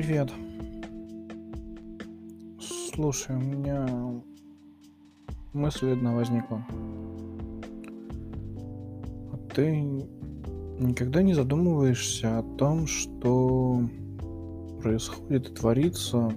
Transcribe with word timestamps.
привет. 0.00 0.32
Слушай, 2.94 3.36
у 3.36 3.40
меня 3.40 3.86
мысль 5.52 5.92
одна 5.92 6.14
возникла. 6.14 6.64
А 9.30 9.36
ты 9.54 9.78
никогда 10.78 11.20
не 11.20 11.34
задумываешься 11.34 12.38
о 12.38 12.42
том, 12.56 12.86
что 12.86 13.82
происходит 14.80 15.50
и 15.50 15.54
творится 15.54 16.32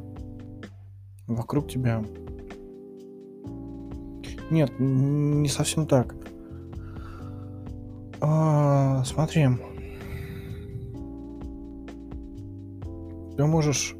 вокруг 1.27 1.69
тебя? 1.69 2.03
Нет, 4.51 4.73
не 4.77 5.47
совсем 5.47 5.87
так. 5.87 6.13
А, 8.19 9.05
смотри, 9.05 9.47
ты 13.37 13.45
можешь 13.45 13.95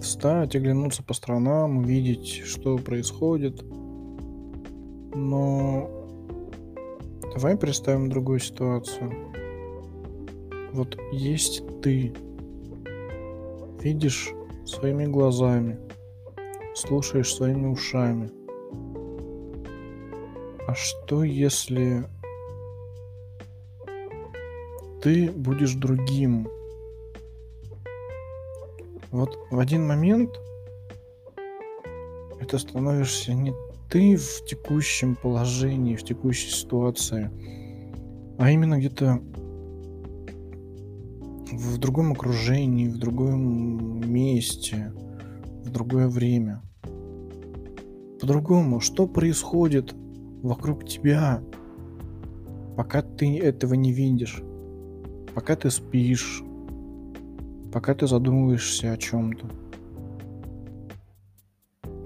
встать, 0.00 0.54
оглянуться 0.56 1.02
по 1.02 1.14
сторонам, 1.14 1.78
увидеть, 1.78 2.42
что 2.44 2.76
происходит. 2.78 3.62
Но 5.14 5.88
давай 7.34 7.56
представим 7.56 8.08
другую 8.08 8.38
ситуацию. 8.38 9.12
Вот 10.72 10.96
есть 11.12 11.62
ты, 11.80 12.12
видишь 13.80 14.32
своими 14.64 15.06
глазами, 15.06 15.78
слушаешь 16.74 17.34
своими 17.34 17.66
ушами. 17.66 18.30
А 20.66 20.74
что 20.74 21.24
если 21.24 22.04
ты 25.02 25.30
будешь 25.32 25.74
другим? 25.74 26.48
Вот 29.10 29.36
в 29.50 29.58
один 29.58 29.86
момент 29.86 30.30
это 32.40 32.58
становишься 32.58 33.34
не 33.34 33.52
ты 33.90 34.16
в 34.16 34.44
текущем 34.44 35.16
положении, 35.16 35.96
в 35.96 36.04
текущей 36.04 36.50
ситуации, 36.50 37.28
а 38.38 38.50
именно 38.50 38.78
где-то 38.78 39.20
в 41.50 41.78
другом 41.78 42.12
окружении, 42.12 42.88
в 42.88 42.98
другом 42.98 44.08
месте, 44.08 44.92
в 45.64 45.70
другое 45.70 46.06
время. 46.06 46.62
По-другому, 48.20 48.78
что 48.78 49.08
происходит 49.08 49.92
вокруг 50.42 50.86
тебя, 50.86 51.42
пока 52.76 53.02
ты 53.02 53.38
этого 53.40 53.74
не 53.74 53.92
видишь, 53.92 54.40
пока 55.34 55.56
ты 55.56 55.70
спишь, 55.70 56.44
пока 57.72 57.94
ты 57.94 58.06
задумываешься 58.06 58.92
о 58.92 58.96
чем-то. 58.96 59.46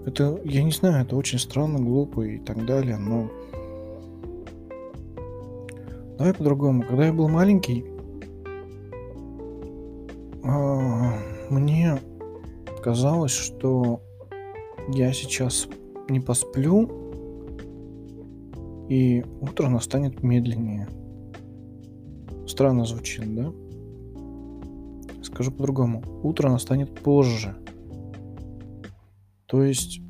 Это, 0.06 0.40
я 0.44 0.62
не 0.62 0.70
знаю, 0.70 1.04
это 1.04 1.16
очень 1.16 1.38
странно, 1.38 1.78
глупо 1.78 2.22
и 2.22 2.38
так 2.38 2.64
далее, 2.66 2.98
но... 2.98 3.30
Давай 6.18 6.34
по-другому. 6.34 6.82
Когда 6.82 7.06
я 7.06 7.12
был 7.12 7.28
маленький, 7.28 7.84
а, 10.44 11.18
мне 11.50 11.98
казалось, 12.82 13.32
что 13.32 14.00
я 14.88 15.12
сейчас 15.12 15.66
не 16.08 16.20
посплю, 16.20 16.90
и 18.88 19.24
утро 19.40 19.68
настанет 19.68 20.22
медленнее. 20.22 20.88
Странно 22.46 22.84
звучит, 22.84 23.34
да? 23.34 23.50
Скажу 25.34 25.50
по-другому. 25.50 26.00
Утро 26.22 26.48
настанет 26.48 26.94
позже. 26.94 27.56
То 29.46 29.64
есть, 29.64 30.00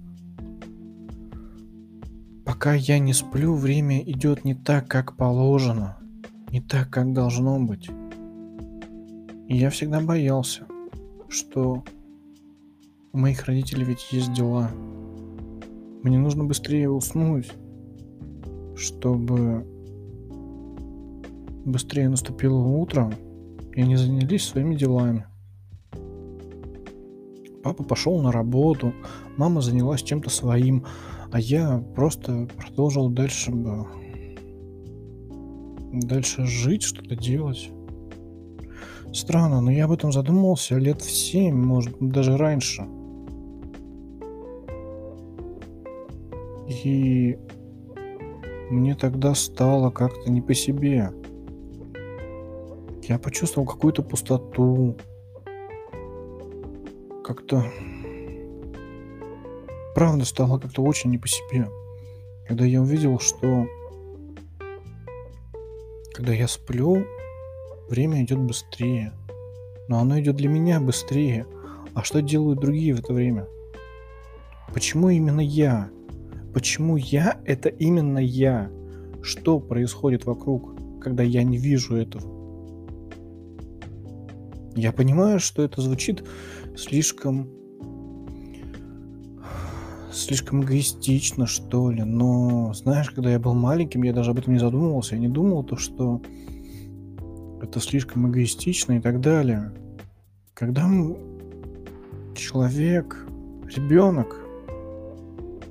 пока 2.44 2.74
я 2.74 2.98
не 2.98 3.14
сплю, 3.14 3.54
время 3.54 4.02
идет 4.02 4.44
не 4.44 4.54
так, 4.54 4.86
как 4.86 5.16
положено. 5.16 5.96
Не 6.50 6.60
так, 6.60 6.90
как 6.90 7.14
должно 7.14 7.58
быть. 7.58 7.88
И 9.48 9.56
я 9.56 9.70
всегда 9.70 10.02
боялся, 10.02 10.66
что 11.30 11.82
у 13.14 13.16
моих 13.16 13.46
родителей 13.46 13.84
ведь 13.84 14.06
есть 14.12 14.30
дела. 14.34 14.70
Мне 16.02 16.18
нужно 16.18 16.44
быстрее 16.44 16.90
уснуть, 16.90 17.50
чтобы 18.76 19.66
быстрее 21.64 22.10
наступило 22.10 22.58
утро, 22.58 23.10
и 23.74 23.82
они 23.82 23.96
занялись 23.96 24.44
своими 24.44 24.74
делами. 24.74 25.26
Папа 27.62 27.82
пошел 27.82 28.20
на 28.20 28.30
работу, 28.30 28.92
мама 29.36 29.60
занялась 29.60 30.02
чем-то 30.02 30.30
своим, 30.30 30.84
а 31.32 31.40
я 31.40 31.82
просто 31.94 32.48
продолжил 32.56 33.08
дальше 33.08 33.50
бы 33.50 33.86
дальше 36.00 36.44
жить, 36.44 36.82
что-то 36.82 37.16
делать. 37.16 37.70
Странно, 39.12 39.60
но 39.60 39.70
я 39.70 39.84
об 39.84 39.92
этом 39.92 40.12
задумался 40.12 40.76
лет 40.76 41.00
в 41.00 41.10
семь, 41.10 41.54
может, 41.54 41.96
даже 42.00 42.36
раньше. 42.36 42.86
И 46.68 47.38
мне 48.70 48.94
тогда 48.94 49.34
стало 49.34 49.90
как-то 49.90 50.30
не 50.30 50.40
по 50.40 50.54
себе. 50.54 51.12
Я 53.06 53.18
почувствовал 53.18 53.66
какую-то 53.66 54.02
пустоту. 54.02 54.96
Как-то... 57.22 57.66
Правда 59.94 60.24
стало 60.24 60.58
как-то 60.58 60.82
очень 60.82 61.10
не 61.10 61.18
по 61.18 61.28
себе. 61.28 61.68
Когда 62.48 62.64
я 62.64 62.80
увидел, 62.80 63.18
что... 63.18 63.66
Когда 66.14 66.32
я 66.32 66.48
сплю, 66.48 67.04
время 67.90 68.22
идет 68.22 68.38
быстрее. 68.38 69.12
Но 69.86 69.98
оно 69.98 70.18
идет 70.18 70.36
для 70.36 70.48
меня 70.48 70.80
быстрее. 70.80 71.46
А 71.92 72.04
что 72.04 72.22
делают 72.22 72.60
другие 72.60 72.94
в 72.94 73.00
это 73.00 73.12
время? 73.12 73.46
Почему 74.72 75.10
именно 75.10 75.42
я? 75.42 75.90
Почему 76.54 76.96
я 76.96 77.38
это 77.44 77.68
именно 77.68 78.18
я? 78.18 78.70
Что 79.20 79.60
происходит 79.60 80.24
вокруг, 80.24 80.74
когда 81.02 81.22
я 81.22 81.42
не 81.42 81.58
вижу 81.58 81.96
этого? 81.96 82.33
Я 84.74 84.92
понимаю, 84.92 85.40
что 85.40 85.62
это 85.62 85.80
звучит 85.80 86.24
слишком 86.76 87.48
слишком 90.14 90.62
эгоистично, 90.62 91.46
что 91.46 91.90
ли. 91.90 92.02
Но, 92.02 92.72
знаешь, 92.72 93.10
когда 93.10 93.30
я 93.30 93.38
был 93.38 93.54
маленьким, 93.54 94.02
я 94.04 94.12
даже 94.12 94.30
об 94.30 94.38
этом 94.38 94.52
не 94.52 94.58
задумывался. 94.58 95.16
Я 95.16 95.20
не 95.20 95.28
думал 95.28 95.64
то, 95.64 95.76
что 95.76 96.22
это 97.60 97.80
слишком 97.80 98.30
эгоистично 98.30 98.92
и 98.92 99.00
так 99.00 99.20
далее. 99.20 99.72
Когда 100.54 100.88
человек, 102.36 103.26
ребенок, 103.74 104.40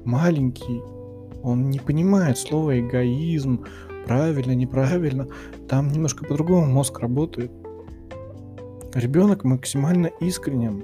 маленький, 0.04 0.82
он 1.42 1.70
не 1.70 1.80
понимает 1.80 2.38
слова 2.38 2.78
эгоизм, 2.78 3.66
правильно, 4.06 4.54
неправильно, 4.54 5.28
там 5.70 5.90
немножко 5.92 6.26
по-другому 6.26 6.66
мозг 6.66 7.00
работает. 7.00 7.52
Ребенок 8.94 9.44
максимально 9.44 10.08
искренен. 10.20 10.84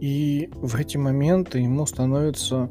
И 0.00 0.50
в 0.54 0.76
эти 0.76 0.96
моменты 0.98 1.60
ему 1.60 1.86
становится 1.86 2.70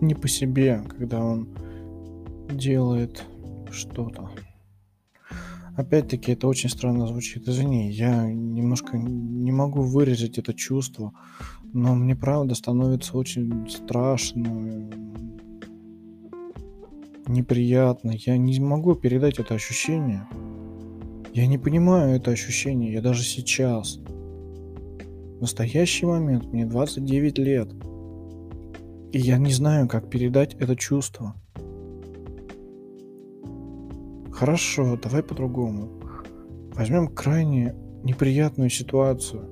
не 0.00 0.14
по 0.14 0.28
себе, 0.28 0.82
когда 0.88 1.20
он 1.20 1.48
делает 2.48 3.24
что-то. 3.70 4.30
Опять-таки, 5.76 6.32
это 6.32 6.46
очень 6.46 6.68
странно 6.68 7.06
звучит. 7.06 7.48
Извини, 7.48 7.90
я 7.90 8.30
немножко 8.30 8.98
не 8.98 9.52
могу 9.52 9.82
выразить 9.82 10.38
это 10.38 10.54
чувство, 10.54 11.12
но 11.72 11.94
мне 11.94 12.14
правда 12.14 12.54
становится 12.54 13.16
очень 13.16 13.68
страшно, 13.68 14.90
неприятно. 17.26 18.12
Я 18.12 18.36
не 18.36 18.58
могу 18.60 18.94
передать 18.94 19.38
это 19.38 19.54
ощущение. 19.54 20.26
Я 21.32 21.46
не 21.46 21.58
понимаю 21.58 22.16
это 22.16 22.30
ощущение. 22.30 22.92
Я 22.92 23.00
даже 23.00 23.22
сейчас. 23.22 23.96
В 23.96 25.40
настоящий 25.40 26.06
момент 26.06 26.52
мне 26.52 26.66
29 26.66 27.38
лет. 27.38 27.68
И 29.12 29.18
я 29.18 29.38
не 29.38 29.52
знаю, 29.52 29.88
как 29.88 30.08
передать 30.08 30.54
это 30.54 30.76
чувство. 30.76 31.34
Хорошо, 34.32 34.98
давай 35.02 35.22
по-другому. 35.22 36.00
Возьмем 36.74 37.08
крайне 37.08 37.74
неприятную 38.02 38.70
ситуацию, 38.70 39.48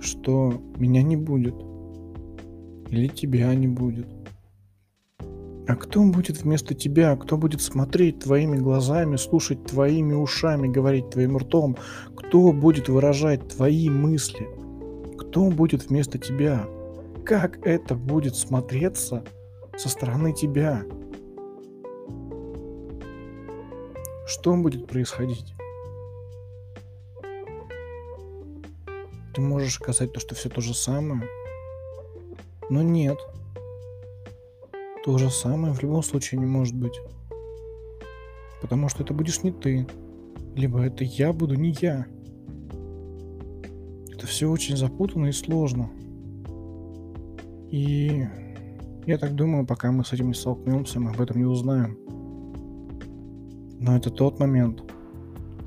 что 0.00 0.60
меня 0.76 1.02
не 1.02 1.16
будет 1.16 1.54
или 2.90 3.08
тебя 3.08 3.54
не 3.54 3.68
будет. 3.68 4.15
А 5.68 5.74
кто 5.74 6.02
будет 6.04 6.42
вместо 6.42 6.74
тебя? 6.74 7.16
Кто 7.16 7.36
будет 7.36 7.60
смотреть 7.60 8.20
твоими 8.20 8.56
глазами, 8.56 9.16
слушать 9.16 9.64
твоими 9.64 10.14
ушами, 10.14 10.68
говорить 10.68 11.10
твоим 11.10 11.36
ртом? 11.38 11.76
Кто 12.16 12.52
будет 12.52 12.88
выражать 12.88 13.48
твои 13.48 13.90
мысли? 13.90 14.46
Кто 15.18 15.50
будет 15.50 15.88
вместо 15.88 16.18
тебя? 16.18 16.66
Как 17.24 17.66
это 17.66 17.96
будет 17.96 18.36
смотреться 18.36 19.24
со 19.76 19.88
стороны 19.88 20.32
тебя? 20.32 20.84
Что 24.26 24.54
будет 24.54 24.86
происходить? 24.86 25.54
Ты 29.34 29.40
можешь 29.40 29.74
сказать 29.74 30.12
то, 30.12 30.20
что 30.20 30.36
все 30.36 30.48
то 30.48 30.60
же 30.60 30.74
самое, 30.74 31.28
но 32.70 32.82
нет. 32.82 33.18
То 35.06 35.18
же 35.18 35.30
самое 35.30 35.72
в 35.72 35.80
любом 35.82 36.02
случае 36.02 36.40
не 36.40 36.46
может 36.46 36.74
быть. 36.74 37.00
Потому 38.60 38.88
что 38.88 39.04
это 39.04 39.14
будешь 39.14 39.44
не 39.44 39.52
ты. 39.52 39.86
Либо 40.56 40.80
это 40.80 41.04
я 41.04 41.32
буду 41.32 41.54
не 41.54 41.76
я. 41.80 42.06
Это 44.12 44.26
все 44.26 44.50
очень 44.50 44.76
запутанно 44.76 45.26
и 45.26 45.32
сложно. 45.32 45.90
И 47.70 48.26
я 49.06 49.18
так 49.18 49.36
думаю, 49.36 49.64
пока 49.64 49.92
мы 49.92 50.04
с 50.04 50.12
этим 50.12 50.26
не 50.26 50.34
столкнемся, 50.34 50.98
мы 50.98 51.12
об 51.12 51.20
этом 51.20 51.38
не 51.38 51.44
узнаем. 51.44 51.96
Но 53.78 53.96
это 53.96 54.10
тот 54.10 54.40
момент, 54.40 54.82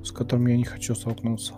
с 0.04 0.12
которым 0.12 0.48
я 0.48 0.58
не 0.58 0.66
хочу 0.66 0.96
столкнуться. 0.96 1.54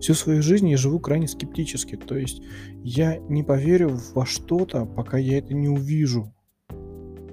Всю 0.00 0.14
свою 0.14 0.40
жизнь 0.40 0.70
я 0.70 0.78
живу 0.78 1.00
крайне 1.00 1.28
скептически, 1.28 1.96
то 1.96 2.16
есть 2.16 2.40
я 2.82 3.18
не 3.18 3.42
поверю 3.42 3.98
во 4.14 4.24
что-то, 4.24 4.86
пока 4.86 5.18
я 5.18 5.36
это 5.36 5.52
не 5.52 5.68
увижу. 5.68 6.32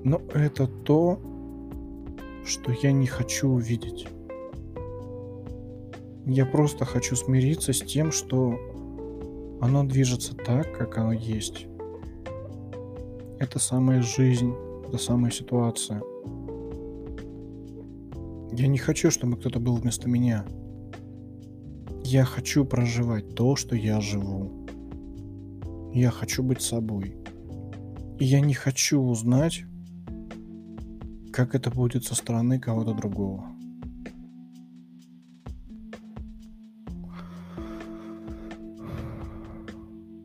Но 0.03 0.21
это 0.33 0.67
то, 0.67 1.19
что 2.45 2.71
я 2.71 2.91
не 2.91 3.07
хочу 3.07 3.50
увидеть. 3.50 4.07
Я 6.25 6.45
просто 6.45 6.85
хочу 6.85 7.15
смириться 7.15 7.73
с 7.73 7.79
тем, 7.79 8.11
что 8.11 8.57
оно 9.61 9.83
движется 9.83 10.35
так, 10.35 10.77
как 10.77 10.97
оно 10.97 11.13
есть. 11.13 11.67
Это 13.39 13.59
самая 13.59 14.01
жизнь, 14.01 14.53
это 14.88 14.97
самая 14.97 15.31
ситуация. 15.31 16.01
Я 18.51 18.67
не 18.67 18.77
хочу, 18.77 19.09
чтобы 19.09 19.38
кто-то 19.38 19.59
был 19.59 19.75
вместо 19.75 20.07
меня. 20.07 20.45
Я 22.03 22.25
хочу 22.25 22.65
проживать 22.65 23.35
то, 23.35 23.55
что 23.55 23.75
я 23.75 24.00
живу. 24.01 24.65
Я 25.94 26.11
хочу 26.11 26.44
быть 26.44 26.61
собой. 26.61 27.15
И 28.19 28.25
я 28.25 28.41
не 28.41 28.53
хочу 28.53 29.01
узнать, 29.01 29.63
как 31.33 31.56
это 31.56 31.71
будет 31.71 32.06
со 32.06 32.13
стороны 32.13 32.59
кого-то 32.59 32.94
другого. 32.94 33.44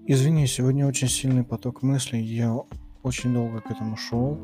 Извини, 0.06 0.46
сегодня 0.46 0.87
очень 0.87 1.08
сильный 1.08 1.44
поток 1.44 1.82
мыслей. 1.82 2.22
Я 2.22 2.55
очень 3.02 3.32
долго 3.32 3.60
к 3.60 3.70
этому 3.70 3.96
шел. 3.96 4.38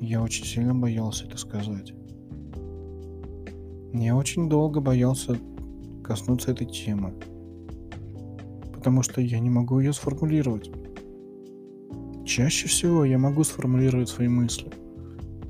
Я 0.00 0.22
очень 0.22 0.44
сильно 0.44 0.74
боялся 0.74 1.26
это 1.26 1.36
сказать. 1.38 1.92
Я 3.92 4.16
очень 4.16 4.48
долго 4.48 4.80
боялся 4.80 5.36
коснуться 6.04 6.52
этой 6.52 6.66
темы. 6.66 7.14
Потому 8.72 9.02
что 9.02 9.20
я 9.20 9.40
не 9.40 9.50
могу 9.50 9.80
ее 9.80 9.92
сформулировать. 9.92 10.70
Чаще 12.24 12.68
всего 12.68 13.04
я 13.04 13.18
могу 13.18 13.42
сформулировать 13.42 14.08
свои 14.08 14.28
мысли– 14.28 14.70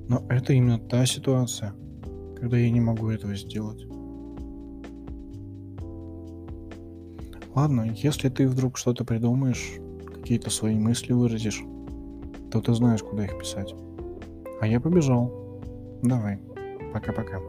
но 0.08 0.22
это 0.28 0.52
именно 0.52 0.78
та 0.78 1.06
ситуация, 1.06 1.74
когда 2.36 2.56
я 2.56 2.70
не 2.70 2.80
могу 2.80 3.10
этого 3.10 3.34
сделать. 3.34 3.84
Ладно, 7.54 7.88
если 7.94 8.28
ты 8.28 8.48
вдруг 8.48 8.76
что-то 8.76 9.04
придумаешь, 9.04 9.74
какие-то 10.12 10.50
свои 10.50 10.74
мысли 10.74 11.12
выразишь, 11.12 11.62
то 12.50 12.60
ты 12.60 12.74
знаешь, 12.74 13.02
куда 13.02 13.24
их 13.24 13.38
писать. 13.38 13.74
А 14.60 14.66
я 14.66 14.80
побежал. 14.80 15.32
Давай. 16.02 16.40
Пока-пока. 16.92 17.40